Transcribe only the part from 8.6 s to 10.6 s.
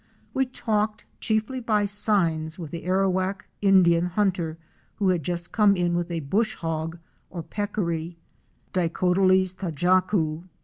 (Dicotyles tajacu).